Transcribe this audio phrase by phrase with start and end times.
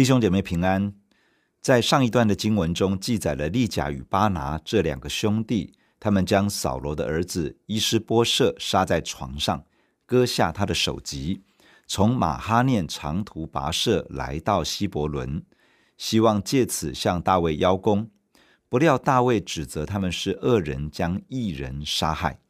[0.00, 0.94] 弟兄姐妹平安。
[1.60, 9.62] 在上一段的经文中，记载了利甲与巴拿这两个兄弟，他们将扫罗的儿子伊施波设杀在床上，
[10.06, 11.42] 割下他的首级，
[11.86, 15.44] 从马哈念长途跋涉来到希伯伦，
[15.98, 18.08] 希望借此向大卫邀功。
[18.70, 22.40] 不料大卫指责他们是恶人，将义人杀害。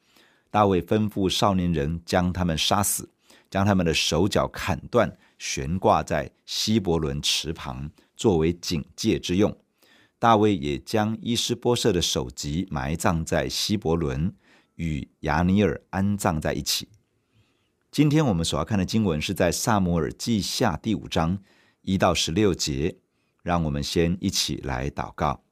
[0.53, 3.11] 大卫吩咐少年人将他们杀死，
[3.51, 5.19] 将他们的手脚砍断。
[5.41, 9.57] 悬挂在希伯伦池旁，作为警戒之用。
[10.19, 14.35] 大卫也将伊施波设的首级埋葬在希伯伦，
[14.75, 16.89] 与亚尼尔安葬在一起。
[17.91, 21.39] 今天我们所要看的经文是在撒母耳记下第五章
[21.81, 22.99] 一到十六节。
[23.43, 25.43] 让我们先一起来祷告。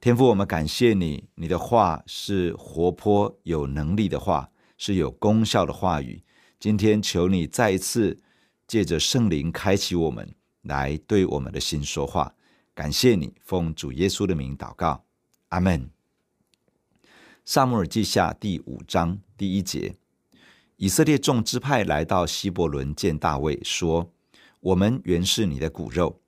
[0.00, 6.22] 天父，我们感谢你，你的话是活泼有能力的话，是有功效的话语。
[6.60, 8.20] 今天求你再一次。
[8.72, 12.34] 借着圣灵开启我们，来对我们的心说话。
[12.74, 15.04] 感谢你，奉主耶稣的名祷告，
[15.48, 15.90] 阿门。
[17.44, 19.94] 撒母耳记下第五章第一节：
[20.76, 24.10] 以色列众支派来到希伯仑见大卫，说
[24.60, 26.22] ：“我们原是你的骨肉。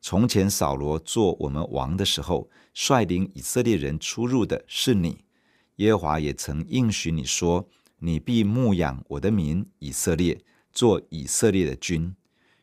[0.00, 5.22] 从前扫罗做我们王的时候，率领以色列人出入的是你。
[5.76, 10.40] 耶和华也曾应许你说：你必牧养我的民以色列。”
[10.72, 12.14] 做以色列的君，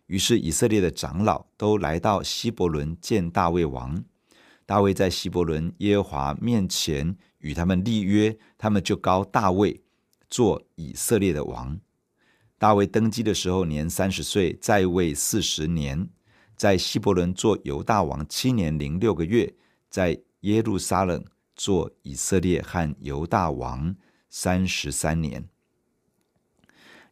[0.08, 4.04] 于是以色列的长老都来到希伯仑见大卫王。
[4.66, 9.82] 大卫在希伯仑耶和华面前与他们立约，他们就膏大卫
[10.30, 11.80] 做以色列的王。
[12.58, 16.10] 大卫登基的时候年三十岁，在位四十年，
[16.56, 19.54] 在希伯仑做犹大王七年零六个月，
[19.90, 21.24] 在耶路撒冷
[21.56, 23.96] 做以色列和犹大王
[24.30, 25.48] 三十三年。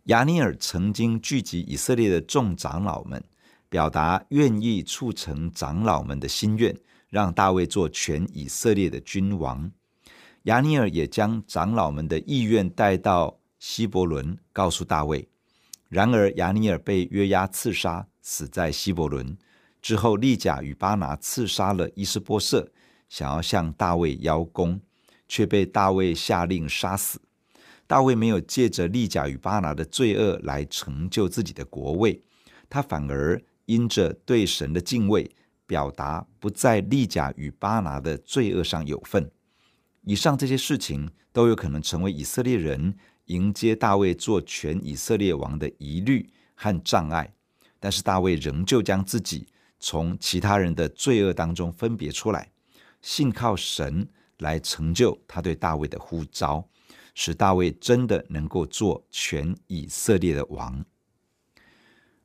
[0.06, 3.24] 亚尼尔曾经聚集以色列的众长老们，
[3.70, 6.78] 表达愿意促成长老们的心愿，
[7.10, 9.72] 让大卫做全以色列的君王。
[10.44, 15.28] 亚尼尔也将长老们的意愿带到希伯伦，告诉大卫。
[15.90, 19.36] 然而，亚尼尔被约押刺杀，死在希伯伦。
[19.82, 22.72] 之后，利甲与巴拿刺杀了伊斯波设，
[23.10, 24.80] 想要向大卫邀功，
[25.28, 27.20] 却被大卫下令杀死。
[27.88, 32.22] 大卫没有借着利甲与巴拿的罪恶来成就自己的国位，
[32.70, 35.30] 他反而因着对神的敬畏，
[35.68, 39.30] 表达不在利甲与巴拿的罪恶上有份。
[40.04, 42.96] 以上这些事情都有可能成为以色列人
[43.26, 47.34] 迎接大卫做全以色列王的疑虑和障碍，
[47.80, 49.48] 但是大卫仍旧将自己
[49.80, 52.52] 从其他人的罪恶当中分别出来，
[53.02, 54.08] 信靠神
[54.40, 56.68] 来成就他对大卫的呼召。
[57.16, 60.86] 使大卫真的能够做全以色列的王。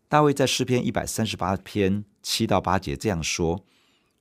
[0.09, 3.65] 大卫在诗篇一百三十八篇七到八节这样说：“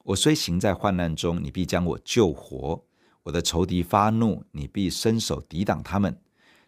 [0.06, 2.86] 我虽行在患难中，你必将我救活；
[3.24, 6.14] 我的仇敌发怒，你必伸手抵挡他们；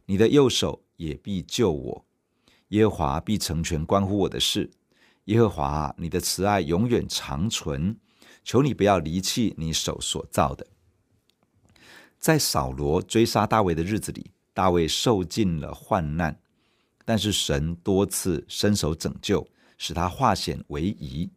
[0.07, 2.06] 你的右手也必救我。
[2.69, 4.72] 耶和华必成全关乎我的事。
[5.25, 7.95] 耶和华，你的慈爱永远长存，
[8.44, 10.66] 求你不要离弃你手所造的。”
[12.22, 16.40] 在扫罗追杀大卫的日子里，大卫受尽了患难，
[17.04, 19.48] 但是神多次伸手拯救，
[19.80, 21.28] 使他化险为夷。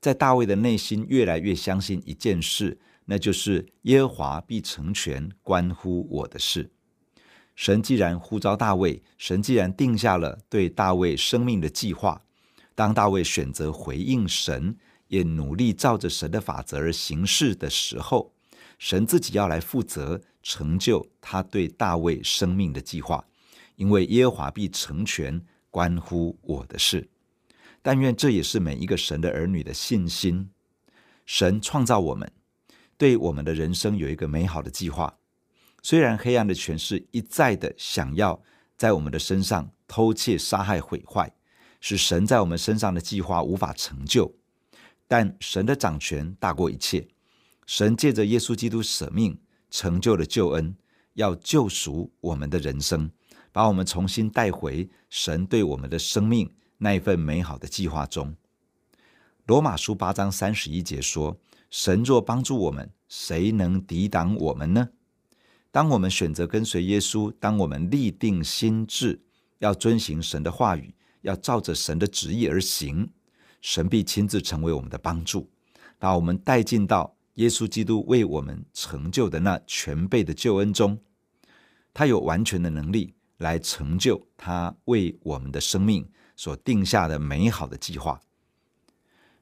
[0.00, 6.70] 在大卫的内心越来越相信一件事，那就是耶和华必成全关乎我的事。
[7.56, 12.22] 神既然呼召大卫，神既然定下了对大卫生命的计划，
[12.76, 14.76] 当大卫选择回应神，
[15.08, 18.32] 也努力照着神的法则而行事的时候，
[18.80, 23.22] 神自己要来负责成就他对大卫生命的计划，
[23.76, 25.38] 因为耶和华必成全
[25.68, 27.10] 关乎我的事。
[27.82, 30.48] 但愿这也是每一个神的儿女的信心。
[31.26, 32.32] 神创造我们，
[32.96, 35.18] 对我们的人生有一个美好的计划。
[35.82, 38.42] 虽然黑暗的权势一再的想要
[38.78, 41.30] 在我们的身上偷窃、杀害、毁坏，
[41.82, 44.34] 使神在我们身上的计划无法成就，
[45.06, 47.06] 但神的掌权大过一切。
[47.70, 49.38] 神借着耶稣基督舍命，
[49.70, 50.74] 成就了救恩，
[51.14, 53.08] 要救赎我们的人生，
[53.52, 58.34] 把我们重新带回神对我们的生命那一份美好的计划中。
[59.46, 61.38] 罗马书八章三十一节说
[61.70, 64.88] ：“神若帮助我们，谁能抵挡我们呢？”
[65.70, 69.22] 当我们选择跟随耶稣，当我们立定心志，
[69.60, 73.10] 要遵行神的话语，要照着神的旨意而行，
[73.62, 75.48] 神必亲自成为我们的帮助，
[76.00, 77.14] 把我们带进到。
[77.40, 80.98] 耶稣基督为我们成就的那全备的救恩中，
[81.94, 86.06] 他有完全的能力来成就他为我们的生命
[86.36, 88.20] 所定下的美好的计划。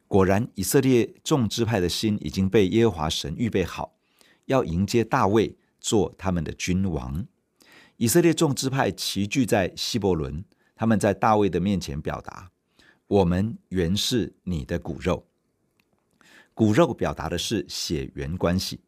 [0.07, 3.97] 果然，以色列众支派的心已经被耶和华神预备好，
[4.47, 7.27] 要迎接大卫做他们的君王。
[7.97, 10.45] 以色列众支派齐聚在希伯伦，
[10.77, 12.53] 他们在大卫的面前表达
[13.09, 15.27] ：“我们原是你的骨肉。”
[16.59, 18.81] 骨肉表达的是血缘关系。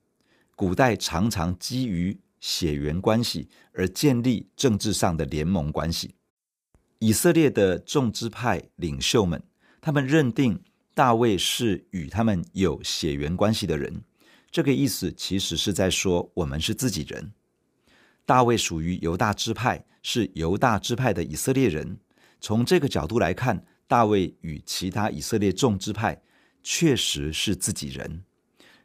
[0.57, 6.17] 古代常常基于血缘关系而建立政治上的联盟关系。
[6.99, 9.41] 以色列的众支派领袖们，
[9.81, 10.61] 他们认定
[10.95, 14.03] 大卫是与他们有血缘关系的人。
[14.51, 17.33] 这个意思其实是在说，我们是自己人。
[18.27, 21.99] 大卫属于犹大支派，是犹大支派的以色列人。
[22.41, 26.21] 从这个角度来看，大卫与其他以色列众支派
[26.63, 28.25] 确实是自己人。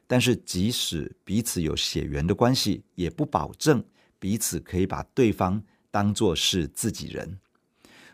[0.06, 3.84] 但是，即使彼此有血缘的关系，也不保证
[4.18, 7.38] 彼此可以把对方当作是自己人。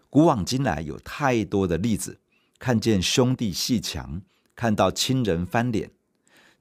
[0.08, 2.18] 古往今来，有太多的例子，
[2.58, 4.22] 看见兄弟鬩墙，
[4.54, 5.90] 看到亲人翻脸，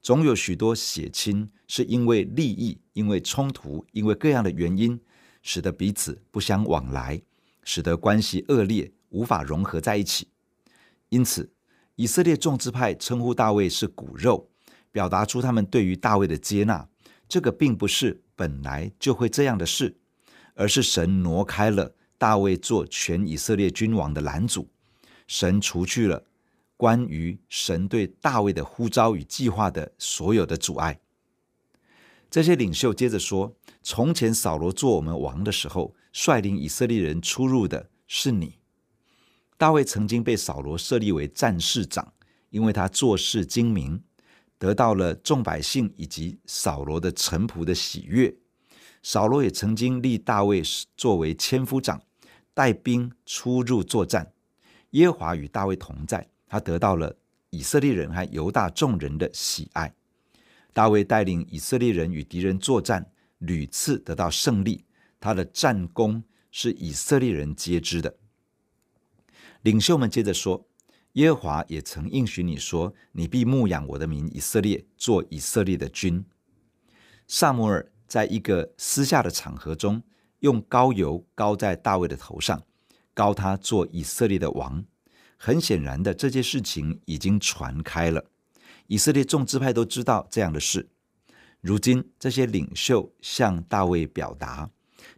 [0.02, 5.00] 总有许多血亲是因为利益、因为冲突、因为各样的原因，
[5.42, 7.22] 使得彼此不相往来，
[7.62, 10.28] 使得关系恶劣，无法融合在一起。
[11.08, 11.50] 因此，
[11.96, 14.48] 以色列众支派称呼大卫是骨肉。
[14.92, 16.86] 表达出他们对于大卫的接纳，
[17.26, 19.96] 这个并不是本来就会这样的事，
[20.54, 24.68] 而是神挪开了大卫做全以色列君王的拦阻，
[25.26, 26.22] 神除去了
[26.76, 31.00] 关于神对大卫的呼召与计划的所有的阻碍。
[32.30, 38.58] 这些领袖接着说：“从前扫罗做我们王的时候，率领以色列人出入的是你。
[39.62, 42.12] 大卫曾经被扫罗设立为战士长，
[42.50, 44.02] 因为他做事精明。”
[44.58, 48.34] 得到了众百姓以及扫罗的臣仆的喜悦。
[49.04, 50.60] 扫罗也曾经立大卫
[50.96, 52.02] 作为千夫长，
[52.52, 54.32] 带兵出入作战。
[54.90, 57.14] 耶和华与大卫同在，他得到了
[57.50, 59.94] 以色列人和犹大众人的喜爱。
[60.72, 64.84] 大卫带领以色列人与敌人作战，屡次得到胜利。
[65.20, 66.20] 他的战功
[66.50, 68.12] 是以色列人皆知的。
[69.62, 70.66] 领袖们接着说。
[71.14, 76.24] 耶和华也曾应许你说：“你必牧养我的民以色列，做以色列的君。”
[77.28, 80.02] 撒母耳在一个私下的场合中，
[80.38, 82.62] 用膏油膏在大卫的头上，
[83.12, 84.82] 膏他做以色列的王。
[85.36, 88.24] 很显然的，这件事情已经传开了，
[88.86, 90.88] 以色列众支派都知道这样的事。
[91.60, 94.70] 如今，这些领袖向大卫表达，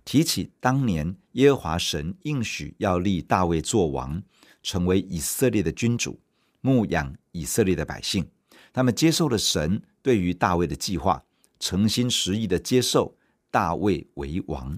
[0.04, 4.20] 提起当年耶和华神应许要立大卫做王。
[4.64, 6.18] 成为以色列的君主，
[6.60, 8.28] 牧养以色列的百姓。
[8.72, 11.22] 他们接受了神对于大卫的计划，
[11.60, 13.16] 诚心实意的接受
[13.52, 14.76] 大卫为王。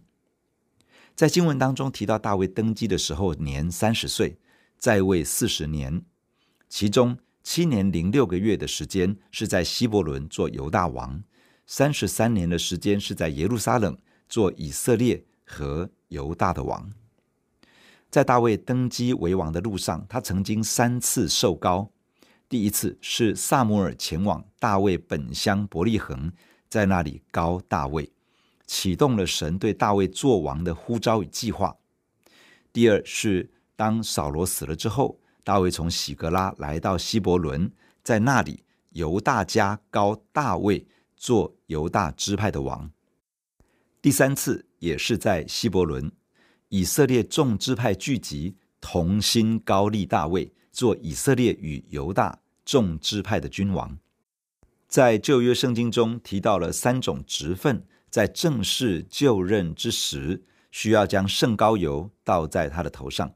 [1.14, 4.36] 在经文当中提到，大卫登基的时候年三十岁，
[4.78, 6.02] 在位四十年，
[6.68, 11.22] 其中七年零六个月的时间是在希伯伦做犹大王，
[11.64, 13.96] 三十三年的时间是在耶路撒冷
[14.28, 16.92] 做以色列和犹大的王。
[18.10, 21.90] 在大卫登基为王的路上，他曾经三次受膏。
[22.48, 26.32] 第一次是撒母耳前往大卫本乡伯利恒，
[26.68, 28.10] 在那里膏大卫，
[28.66, 31.76] 启动了神对大卫做王的呼召与计划。
[32.72, 37.70] 第二是当扫罗死了之后，大卫从喜格拉来到希伯伦，
[38.02, 40.86] 在那里犹大家膏大卫
[41.16, 42.90] 做犹大支派的王。
[44.00, 46.12] 第三次也是在希伯伦。
[46.76, 53.96] 以色列众支派聚集，同心高立大卫做以色列与犹大众支派的君王。
[54.86, 63.32] 在旧约圣经中提到了三种职分，在正式就任之时，需要将圣膏油倒在他的头上。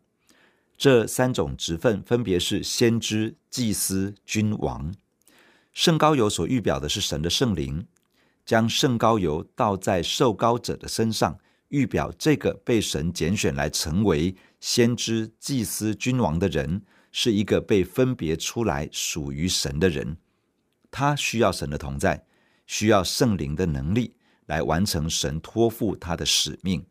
[0.77, 4.95] 这三种职分分别是先知、祭司、君王。
[5.73, 7.87] 圣膏油所预表的是神的圣灵，
[8.45, 11.39] 将圣膏油倒在受膏者的身上。
[11.71, 20.17] 预表这个被神拣选来成为先知、祭司、君王的人，是一个被分别出来属于神的人。
[20.91, 22.25] 他需要神的同在，
[22.67, 24.15] 需要圣灵的能力
[24.47, 26.85] 来完成神托付他的使命。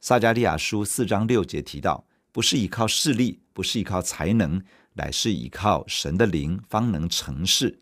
[0.00, 4.62] 撒迦利亚书四章六节提到，不是依靠势力，不是依靠才能，
[4.94, 7.80] 乃是依靠神的灵，方能成事。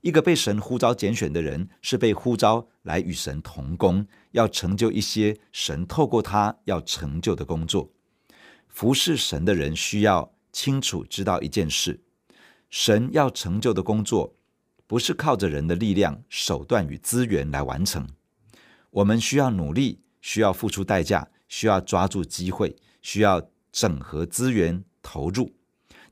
[0.00, 7.90] 一个被神呼召拣选的人，是被呼召来与神同工，要成就一些神透过他要成就的工作。
[8.68, 12.00] 服侍神的人需要清楚知道一件事：
[12.70, 14.36] 神要成就的工作，
[14.86, 18.06] 不是靠着人的力量、手段与资源来完成。
[18.90, 25.52] 我们需要努力，需要付出代价，需要抓住机会，需要整合资源投入。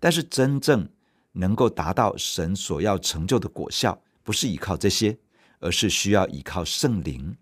[0.00, 0.88] 但是真正
[1.34, 5.16] 能够达到神所要成就的果效，不是依靠这些，
[5.60, 7.36] 而是需要依靠圣灵。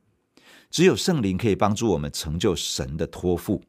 [0.70, 3.62] 只有圣灵可以帮助我们成就神的托付。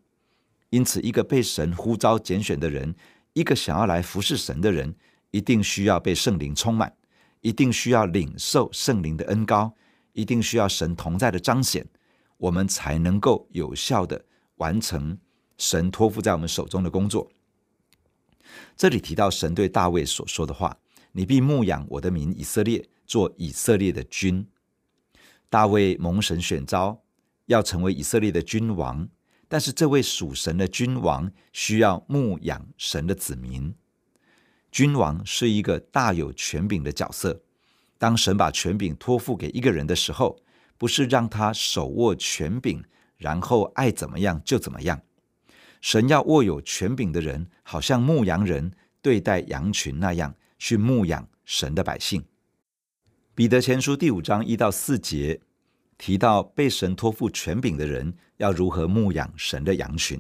[0.69, 2.95] 因此，一个被神呼召拣选的人，
[3.33, 4.95] 一个想要来服侍神的人，
[5.31, 6.91] 一定需要被圣灵充满，
[7.41, 9.73] 一定需要领受圣灵的恩膏，
[10.13, 11.85] 一定需要神同在的彰显，
[12.37, 14.25] 我们才能够有效地
[14.55, 15.17] 完成
[15.57, 17.29] 神托付在我们手中的工作。
[18.75, 20.77] 这里提到神对大卫所说的话
[21.13, 24.47] ：“你必牧养我的民以色列，做以色列的君。”
[25.49, 27.03] 大卫蒙神选召，
[27.45, 29.07] 要成为以色列的君王。
[29.47, 33.75] 但是这位属神的君王需要牧养神的子民。
[34.71, 37.43] 君王是一个大有权柄的角色。
[37.99, 40.39] 当神把权柄托付给一个人的时候，
[40.79, 42.83] 不是让他手握权柄，
[43.17, 44.99] 然后爱怎么样就怎么样。
[45.83, 48.71] 神要握有权柄的人，好像牧羊人
[49.01, 52.23] 对待羊群那样，去牧养神的百姓。
[53.35, 55.41] 彼得前书第五章一到四节。
[55.97, 60.19] 提到被神托付权柄的人要如何牧养神的羊群。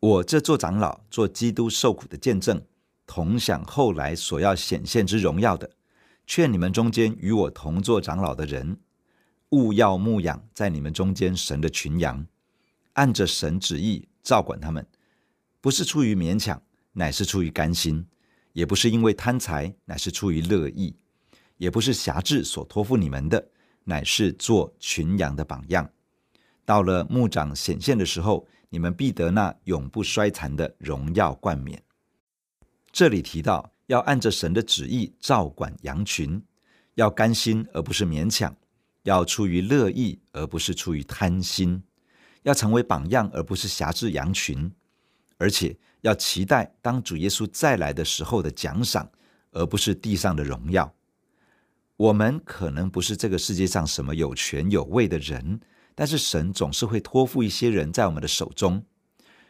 [0.00, 2.62] 我这做长老，做基督受苦的见证，
[3.06, 5.70] 同享后来所要显现之荣耀的，
[6.26, 8.78] 劝你们中间与我同做长老的人，
[9.50, 12.26] 务要牧养在你们中间神的群羊，
[12.94, 14.86] 按着神旨意照管他们，
[15.60, 18.04] 不是出于勉强，乃是出于甘心；
[18.52, 20.94] 也不是因为贪财，乃是出于乐意；
[21.56, 23.50] 也不是挟制所托付你们的。
[23.84, 25.90] 乃是做群羊的榜样。
[26.66, 31.82] 到了牧长显现的时候，你们必得那永不衰残的荣耀冠冕。
[32.92, 36.42] 这里提到要按着神的旨意照管羊群，
[36.96, 38.54] 要甘心而不是勉强，
[39.04, 41.82] 要出于乐意而不是出于贪心，
[42.42, 44.72] 要成为榜样而不是挟制羊群，
[45.36, 49.10] 而且要期待当主耶稣再来的时候的奖赏，
[49.52, 50.94] 而不是地上的荣耀。
[51.96, 55.60] 我们可能不是这个世界上什么有权有位的人，
[55.96, 58.84] 但是神总是会托付一些人在我们的手中，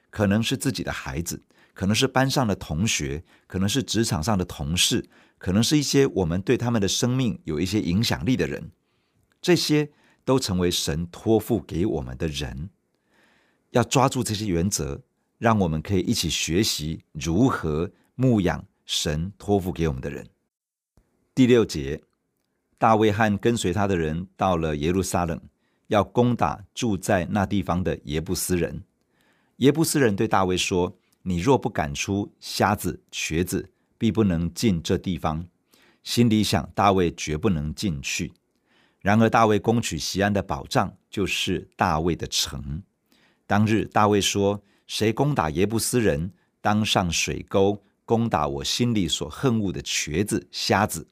[0.08, 1.42] 可能是自己的孩子，
[1.74, 8.70] 可能是班上的同学，可能是职场上的同事，可能是一些我们对他们的生命有一些影响力的人，
[9.42, 9.90] 这些
[10.24, 12.70] 都成为神托付给我们的人。
[13.70, 15.02] 要抓住这些原则，
[15.38, 20.26] 让我们可以一起学习如何牧养神托付给我们的人。
[21.34, 22.02] 第六节。
[22.80, 25.40] 大卫和跟随他的人到了耶路撒冷，
[25.88, 28.84] 要攻打住在那地方的耶布斯人。
[29.56, 35.44] 耶布斯人对大卫说：“你若不赶出瞎子、瘸子，必不能进这地方。”
[36.04, 38.32] 心里想，大卫绝不能进去。
[39.00, 42.84] 然而，大卫攻取西安的保障，就是大卫的城。
[43.48, 51.08] 当日，大卫说：“谁攻打耶布斯人，当上水沟攻打我心里所恨恶的瘸子、瞎子。”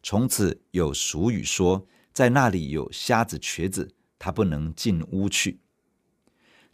[0.00, 3.90] 从此有俗语说，在那里有瞎子、瘸子，
[4.20, 5.58] 他不能进屋去。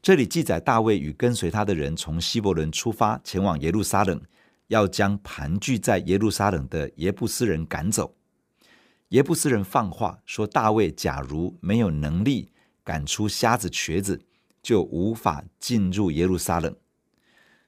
[0.02, 4.20] 这里记载大卫与跟随他的人从希伯伦出发，前往耶路撒冷，
[4.66, 8.14] 要将盘踞在耶路撒冷的耶布斯人赶走。
[9.08, 12.50] 耶布斯人放话说，大卫假如没有能力
[12.84, 14.20] 赶出瞎子、瘸子，
[14.62, 16.74] 就无法进入耶路撒冷。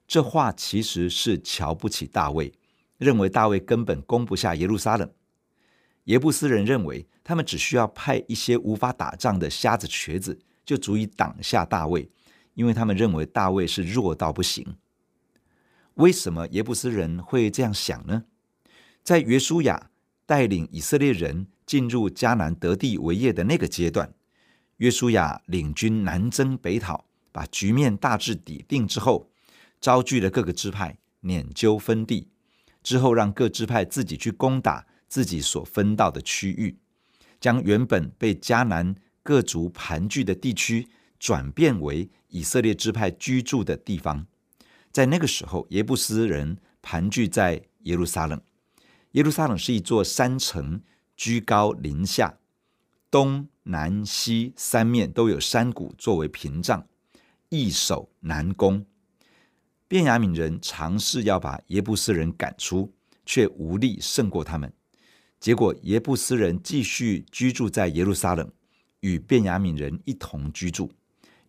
[0.06, 2.52] 这话其实是瞧不起大卫，
[2.98, 5.10] 认为大卫根本攻不下耶路撒冷。
[6.04, 12.10] 耶布斯人认为，他们只需要派一些无法打仗的瞎子、瘸子，就足以挡下大卫，
[12.54, 14.76] 因为他们认为大卫是弱到不行。
[15.94, 18.24] 为什么耶布斯人会这样想呢？
[19.04, 19.90] 在约书亚
[20.26, 24.12] 带领以色列人进入迦南得地为业的那个阶段，
[24.78, 29.30] 约书亚领军南征北讨，把局面大致底定之后，
[29.80, 32.28] 招聚了各个支派，拈阄分地，
[32.82, 34.86] 之后让各支派自己去攻打。
[35.12, 36.78] 自己所分到的区域，
[37.38, 40.88] 将原本被迦南各族盘踞的地区
[41.18, 44.26] 转变为以色列支派居住的地方。
[44.90, 48.40] 在那个时候，耶布斯人盘踞在耶路撒冷。
[49.10, 50.80] 耶路撒冷是一座山城，
[51.14, 52.38] 居高临下，
[53.12, 56.88] 东南西三面都有山谷作为屏障，
[57.50, 58.86] 易守难攻。
[59.86, 62.94] 便雅悯人尝试要把耶布斯人赶出，
[63.26, 64.72] 却无力胜过他们。
[65.38, 68.50] 结果，耶布斯人继续居住在耶路撒冷，
[69.00, 70.90] 与便雅悯人一同居住，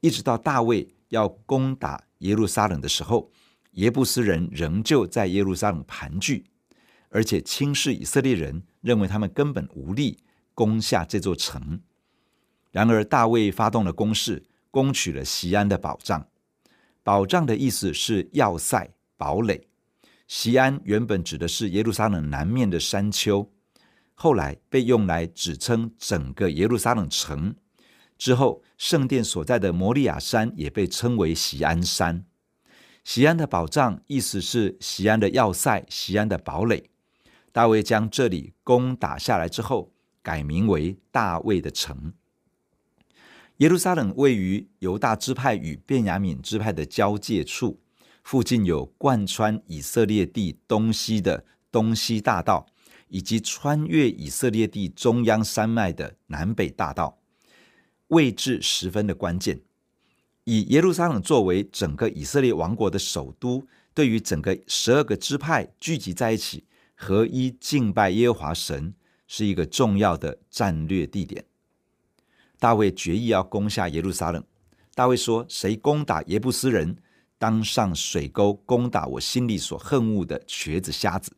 [0.01, 3.31] 一直到大卫要攻打耶路撒冷的时候，
[3.71, 6.43] 耶布斯人仍旧在耶路撒冷盘踞，
[7.07, 10.19] 而且轻视以色列人，认为他们根本无力
[10.53, 11.81] 攻下这座城。
[12.71, 16.27] 然而，大卫发动了攻势，攻取了西安的保障。
[17.03, 19.67] 保障的意思是要塞、堡垒。
[20.27, 23.51] 西安原本指的是耶路撒冷南面的山丘，
[24.15, 27.55] 后来被用来指称整个耶路撒冷城。
[28.17, 32.25] 之后，圣殿所在的摩利亚山也被称为西安山。
[33.03, 36.89] 西安的保障，意思是西安的要塞、西安的堡垒。
[37.51, 39.92] 大卫将这里攻打下来之后，
[40.23, 42.13] 改名为大卫的城。
[43.57, 47.79] 耶路撒冷位于犹大支派与便雅悯支派的交界处，
[48.23, 52.65] 附近有贯穿以色列地东西的东西大道，
[53.09, 57.19] 以及穿越以色列地中央山脉的南北大道。
[58.07, 59.61] 位置十分的关键，
[60.45, 66.65] 以耶路撒冷作为整个以色列王国的首都，对于整个十二个支派聚集在一起，
[66.95, 68.93] 合一敬拜耶和华神，
[69.27, 71.45] 是一个重要的战略地点。
[72.59, 74.43] 大卫决意要攻下耶路撒冷。
[74.95, 76.97] 大卫说：“谁攻打耶布斯人，
[77.37, 81.35] 当上水沟攻打我心里所恨恶的瘸子瞎子。”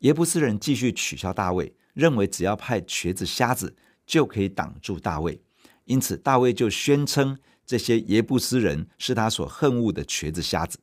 [0.00, 3.74] 耶布斯人继续取笑大卫，认为只要派瘸子瞎子
[4.04, 5.40] 就可以挡住大卫。
[5.84, 10.78] 因此，大卫就宣称这些耶布斯人是他所恨恶的瘸子瞎子。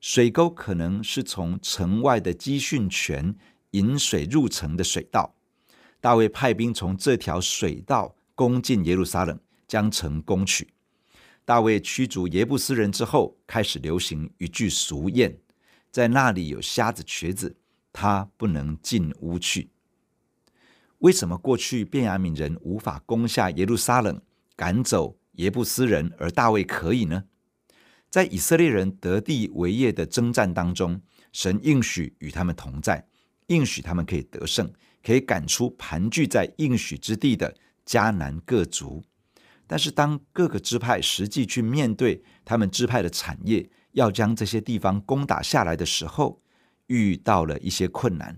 [0.00, 3.36] 水沟可能是从城外的基训泉
[3.72, 5.34] 引水入城的水道。
[6.00, 10.72] 大卫派兵从这条水道攻进耶路撒冷，将城攻取。
[11.44, 15.36] 大卫驱逐耶布斯人之后，开始流行一句俗谚：
[15.90, 17.56] 在那里有瞎子瘸子，
[17.92, 19.70] 他不能进屋去。
[20.98, 24.20] 为什么过去便雅悯人无法攻下耶路撒冷，
[24.54, 27.24] 赶走耶布斯人，而大卫可以呢？
[28.08, 31.00] 在以色列人得地为业的征战当中，
[31.32, 33.06] 神应许与他们同在，
[33.50, 34.72] 应许他们可以得胜，
[35.04, 39.04] 可以赶出盘踞在应许之地的迦南各族。
[39.66, 46.42] 但是，当各个支派实际去面对他们支派的产业，要将这些地方攻打下来的时候，
[46.86, 48.36] 遇到了一些困难，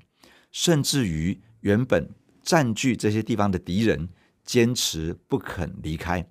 [0.51, 2.11] 甚至于原本。
[2.44, 4.09] 占据这些地方的敌人
[4.44, 6.27] 坚持不肯离开，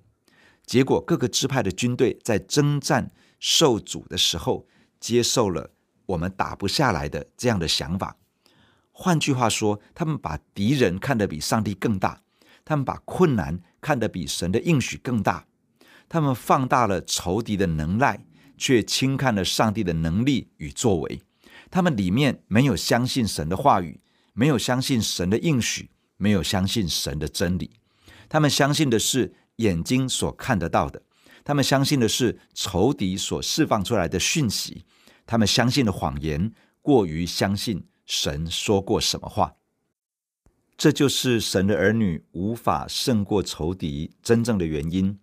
[0.66, 4.68] 结果各个支派的军队在征战受阻的时候，
[5.00, 5.70] 接受了
[6.04, 8.18] 我们打不下来的这样的想法。
[8.92, 12.22] 换句话说，他们把敌人看得比上帝更大，
[12.64, 15.46] 他们把困难看得比神的应许更大，
[16.08, 18.24] 他们放大了仇敌的能耐，
[18.56, 21.20] 却轻看了上帝的能力与作为。
[21.70, 24.00] 他们里面没有相信神的话语，
[24.32, 25.90] 没有相信神的应许。
[26.18, 27.68] 没有相信神的真理，
[28.28, 31.02] 他们相信的是眼睛所看得到的，
[31.42, 34.84] 他们相信的是仇敌所释放出来的讯息，
[35.26, 37.82] 他们相信的谎言过于相信
[38.14, 39.56] 神说过什么话。
[40.76, 45.18] 这就是神的儿女无法胜过仇敌真正的原因，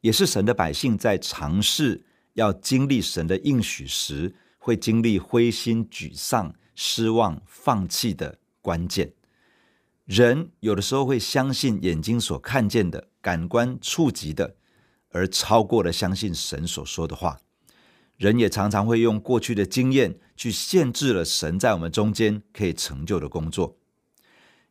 [0.00, 9.12] 也是神的百姓在尝试要经历神的应许时，会经历灰心、沮丧、失望、放弃的关键。
[10.04, 14.56] 人有的时候会相信眼睛所看见的、感官触及的，
[15.10, 17.38] 而超过了相信神所说的话。
[18.16, 23.76] 人也常常会用过去的经验去限制了神在我们中间可以成就的工作。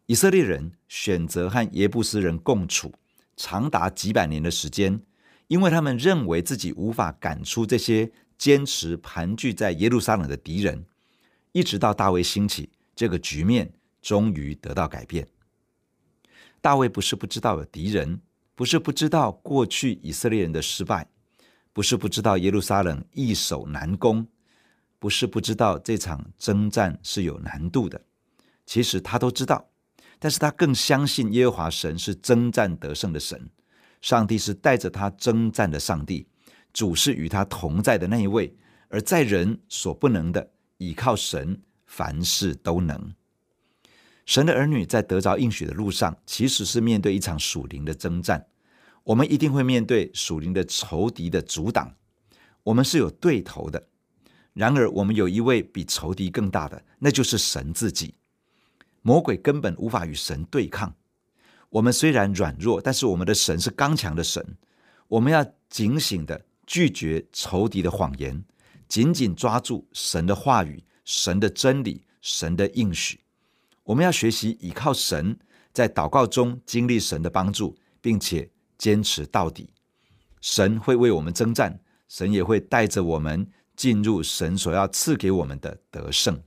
[0.06, 2.94] 以色列人选择和耶布斯人共处
[3.36, 5.02] 长达几百年的时间，
[5.48, 10.86] 因为他们认为自己无法赶出这些坚持盘踞在耶路撒冷的敌人，
[11.52, 13.74] 一直到大卫兴起，这个局面。
[14.02, 15.28] 终于得到改变。
[16.60, 18.20] 大卫不是不知道有敌人，
[18.56, 21.08] 不是不知道过去以色列人的失败，
[21.74, 24.28] 不是不知道耶路撒冷易守难攻，
[25.00, 28.02] 不是不知道这场征战是有难度的。
[28.66, 29.70] 其实他都知道，
[30.20, 33.50] 但是他更相信耶和华神是征战得胜的神，
[34.02, 36.28] 上帝是带着他征战的上帝，
[36.74, 38.56] 主是与他同在的那一位，
[38.90, 43.14] 而在人所不能的，倚靠神，凡事都能。
[44.26, 48.46] 神的儿女在得着应许的路上，其实是面对一场属灵的征战。
[49.04, 51.96] 我们一定会面对属灵的仇敌的阻挡，
[52.64, 53.88] 我们是有对头的。
[54.54, 58.16] 然而，我们有一位比仇敌更大的，那就是神自己。
[59.02, 60.94] 魔鬼根本无法与神对抗。
[61.70, 64.58] 我们虽然软弱，但是我们的神是刚强的神。
[65.08, 68.44] 我们要警醒地拒绝仇敌的谎言，
[68.88, 73.22] 紧紧抓住神的话语、神的真理、神的应许。
[73.84, 75.40] 我们要学习依靠神，
[75.74, 78.50] 在祷告中经历神的帮助，并且
[78.82, 79.70] 坚持到底。
[80.42, 86.42] 神会为我们征战，神也会带着我们进入神所要赐给我们的得胜。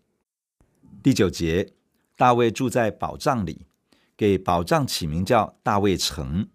[1.01, 1.73] 第九节，
[2.17, 3.67] 大卫住在宝藏里，
[4.17, 6.49] 给宝藏起名叫大卫城。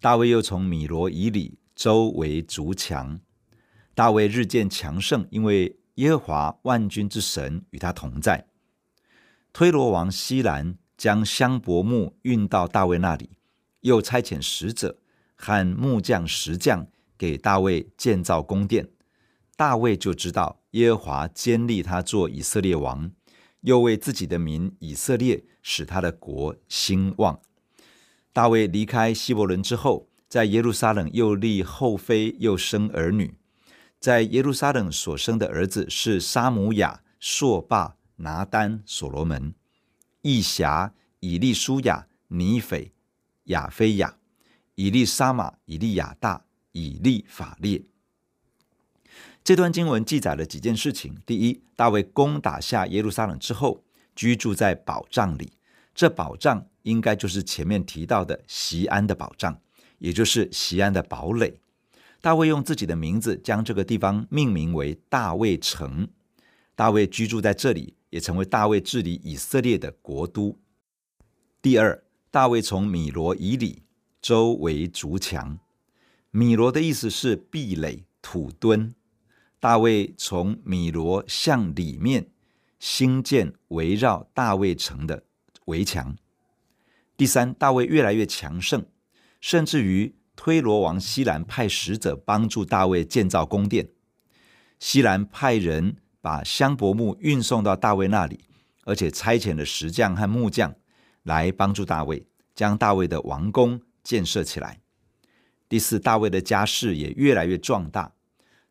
[0.00, 3.18] 大卫又从米罗以里周围筑墙。
[3.92, 8.46] 大卫日渐强盛，因为耶和华万军之神与他同在。
[9.52, 13.30] 推罗王希兰将香柏木运到大卫那里，
[13.80, 14.98] 又差遣使者
[15.34, 18.88] 和木匠、石匠给大卫建造宫殿。
[19.56, 23.12] 大卫就知道耶和华坚立他做以色列王，
[23.60, 27.40] 又为自己的民以色列使他的国兴旺。
[28.32, 33.36] 大卫离开希伯伦之后，在耶路撒冷又立后妃，又生儿女。
[34.00, 39.54] 在耶路撒冷所生的儿子是沙姆亚、朔霸、拿单、所罗门、
[40.22, 42.92] 义侠、以利舒亚、尼斐、
[43.44, 44.18] 亚非亚、
[44.74, 47.82] 以利沙玛、以利亚大、以利法列。
[49.42, 53.84] 这段经文记载了几件事情：第一，大卫攻打下耶路撒冷之后，
[54.16, 55.52] 居住在宝藏里，
[55.94, 59.60] 这宝藏应该就是前面提到的西安的宝藏，
[59.98, 61.60] 也就是西安的堡垒。
[62.20, 66.08] 大卫用自己的名字将这个地方命名为大卫城。
[66.74, 70.58] 大卫居住在这里，也成为大卫治理以色列的国都。
[71.60, 73.83] 第二，大卫从米罗以里
[74.24, 75.58] 周围筑墙。
[76.30, 78.94] 米罗的意思是壁垒、土墩。
[79.60, 82.28] 大卫从米罗向里面
[82.78, 85.24] 兴建围绕大卫城的
[85.66, 86.16] 围墙。
[87.18, 88.86] 第三，大卫越来越强盛，
[89.42, 93.90] 甚至于推罗王西兰派使者帮助大卫建造宫殿。
[94.78, 98.40] 西兰派人把香柏木运送到大卫那里，
[98.84, 100.74] 而且差遣了石匠和木匠
[101.24, 104.80] 来帮助大卫，将大卫的王宫建设起来。
[105.68, 108.12] 第四，大卫的家世也越来越壮大。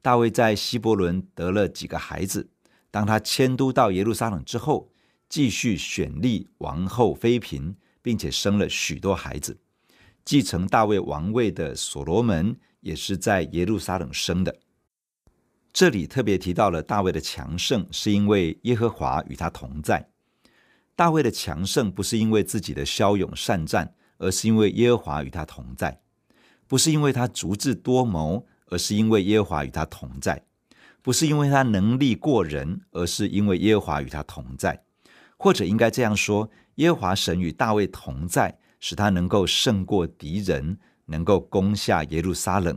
[0.01, 2.49] 大卫在希伯伦得了几个孩子。
[2.91, 4.91] 当他迁都到耶路撒冷之后，
[5.27, 9.59] 继续选立王后妃嫔，并且生了许多孩子。
[10.23, 14.55] 继承大卫王位的所罗门也是在耶路撒冷生的。
[15.73, 20.07] 这里特别提到了大卫的强盛，是因为耶和华与他同在。
[20.95, 25.99] 大卫的强盛不是因为自己的骁勇善战，而是因为耶和华与他同在；
[26.67, 28.47] 不是因为他足智多谋。
[28.69, 30.45] 而是因为耶和华与他同在，
[31.03, 34.83] 不是因为他能力过人，而是因为耶和华与他同在。
[35.37, 42.75] 或者应该这样说：耶和华神与大卫同在，使他能够胜过敌人，能够攻下耶路撒冷，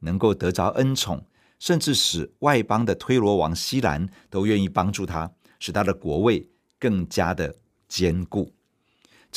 [0.00, 1.24] 能够得着恩宠，
[1.60, 7.54] 甚至使外邦的推罗王希兰都愿意帮助他，使他的国位更加的
[7.86, 8.52] 坚固。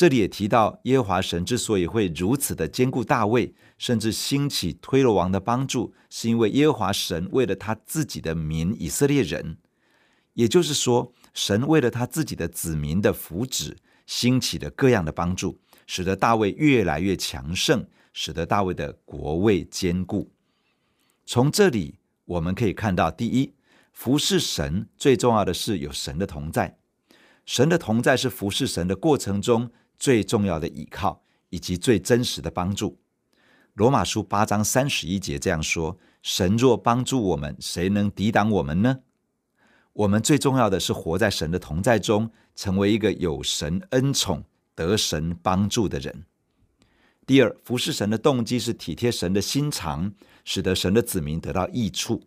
[0.00, 9.58] 这里也提到，耶和华神之所以会如此的坚固大卫，甚至兴起推罗王的帮助，是因为耶和华神为了他自己的民以色列人，
[10.32, 20.32] 也就是说，神为了他自己的子民的福祉，兴起了各样的帮助，使得大卫越来越强盛，使得大卫的国位坚固。
[21.26, 23.52] 从这里我们可以看到，第一，
[23.92, 26.78] 服侍神最重要的是有神的同在，
[27.44, 29.70] 神的同在是服侍神的过程中。
[30.00, 32.98] 最重要的依靠以及最真实的帮助，
[33.74, 39.00] 罗马书八章三十一节这样说：“神若帮助我们，谁能抵挡我们呢？”
[39.92, 46.24] 我们最重要的是活在神的同在中，成为一个有神恩宠、得神帮助的人。
[47.26, 52.22] 第二，服侍神的动机是体贴神的心肠，使得神的子民得到益处。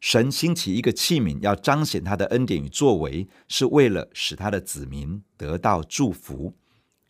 [0.00, 6.54] 神兴起一个器皿，要彰显他的恩典与作为，是为了使他的子民得到祝福。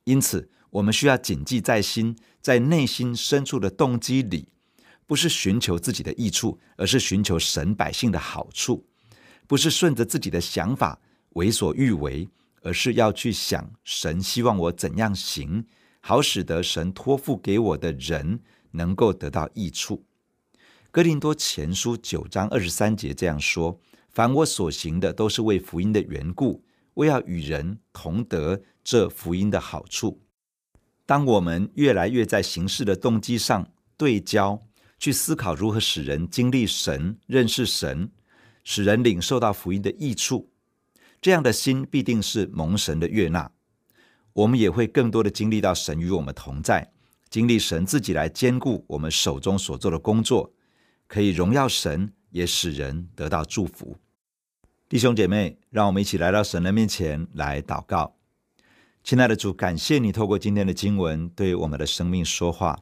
[0.04, 4.48] 因此，我们需要谨记在心，在内心深处的动机里，
[5.06, 8.84] 不是寻求自己的益处，而是寻求神百姓的好处；
[9.46, 10.98] 不是顺着自己的想法
[11.30, 12.28] 为所欲为，
[12.62, 15.64] 而是要去想神希望我怎样行，
[16.00, 18.40] 好使得神托付给我的人
[18.72, 20.04] 能够得到益处。
[20.90, 23.78] 哥林多前书九章二十三节这样说
[24.10, 30.22] ：“凡我所行的，都是为福音的缘故。”为要与人同德这福音的好处。
[31.06, 34.60] 当我们越来越在行事的动机上对焦，
[34.98, 38.10] 去思考如何使人经历神、认识神，
[38.62, 40.50] 使人领受到福音的益处，
[41.20, 43.50] 这样的心必定是蒙神的悦纳。
[44.32, 46.92] 我们也会更多的经历到神与我们同在，
[47.28, 50.52] 经历神自己来兼顾我们手中所做的工作，
[51.08, 53.96] 可以荣耀神，也使人得到祝福。
[54.88, 58.19] 弟兄姐妹，让我们一起来到神的面前来祷告。
[59.10, 62.78] 亲爱的主，感谢你透过今天的经文对我们的生命说话。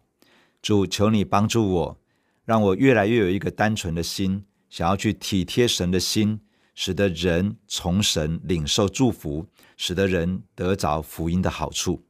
[0.60, 1.98] 主，求你帮助我，
[2.44, 6.38] 让我越来越有一个单纯的心，想要去体贴神的心，
[6.74, 9.46] 使得人从神领受祝福，
[9.78, 12.04] 使得人得着福音的好处。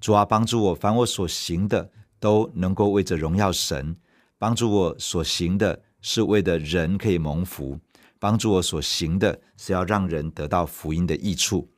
[0.00, 3.94] 主啊，帮助我，凡我所行的都能够为着荣耀神，
[4.38, 7.78] 帮助我所行的是为的人可以蒙福。
[8.18, 11.68] 帮助我所行的是要让人得到福音的益处。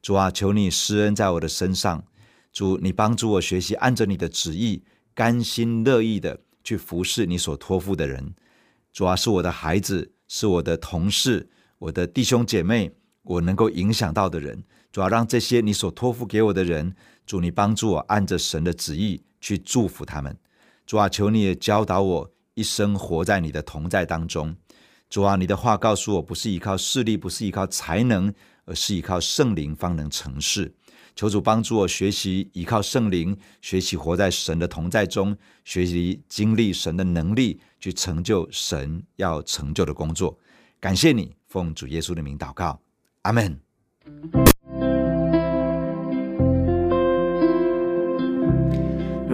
[0.00, 2.04] 主啊，求你施恩在我的身上。
[2.52, 4.82] 主，你帮助我学习按着你的旨意，
[5.14, 8.34] 甘心乐意的去服侍你所托付的人。
[8.92, 14.64] 主啊，是我的孩子，是我的同事，我的弟兄姐妹，我能够影响到的人。
[14.90, 16.94] 主啊，让这些你所托付给我的人，
[17.26, 20.36] 主你帮助我按着神的旨意去祝福他们。
[20.86, 24.56] 主啊，求你也教导我一生活在你的同在当中。
[25.10, 28.32] 主啊，你的话告诉我，不是依靠势力，不是依靠才能，
[28.68, 30.72] 而是依靠圣灵方能成事。
[31.16, 40.38] 求主帮助我学习依靠圣灵，学习活在神的同在中，学习经历神的能力，去成就神要成就的工作。
[40.78, 42.80] 感谢你，奉主耶稣的名祷告，
[43.22, 43.58] 阿门。